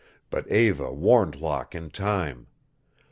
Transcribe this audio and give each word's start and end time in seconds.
But 0.31 0.47
Eva 0.49 0.91
warned 0.91 1.35
Locke 1.35 1.75
in 1.75 1.91
time. 1.91 2.47